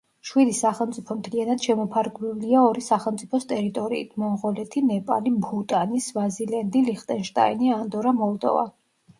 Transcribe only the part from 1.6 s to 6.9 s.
შემოფარგლულია ორი სახელმწიფოს ტერიტორიით: მონღოლეთი, ნეპალი, ბჰუტანი, სვაზილენდი,